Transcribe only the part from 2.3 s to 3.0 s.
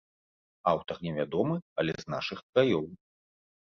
краёў.